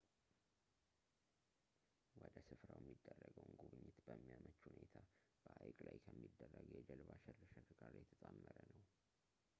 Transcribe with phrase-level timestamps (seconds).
[2.21, 4.95] ወደ ስፍራው የሚደረገውን ጉብኝት በሚያመች ሁኔታ
[5.45, 8.81] በሀይቅ ላይ ከሚደረግ የጀልባ ሽርሽር ጋር የተጣመረ ነው